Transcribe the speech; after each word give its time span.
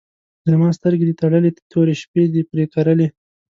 زما 0.51 0.67
سترګې 0.77 1.05
دي 1.09 1.15
تړلي، 1.21 1.51
تورې 1.71 1.93
شپې 2.01 2.23
دي 2.33 2.41
پر 2.49 2.57
کرلي 2.73 3.07